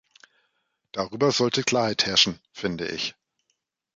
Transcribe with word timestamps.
Darüber 0.93 1.31
sollte 1.31 1.61
Klarheit 1.61 2.07
herrschen, 2.07 2.39
finde 2.53 2.87
ich. 2.87 3.13